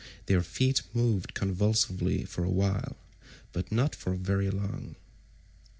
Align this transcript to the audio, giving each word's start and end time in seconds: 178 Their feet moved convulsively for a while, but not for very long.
178 0.25 0.25
Their 0.25 0.41
feet 0.41 0.81
moved 0.95 1.33
convulsively 1.35 2.25
for 2.25 2.43
a 2.43 2.49
while, 2.49 2.97
but 3.53 3.71
not 3.71 3.93
for 3.93 4.15
very 4.15 4.49
long. 4.49 4.95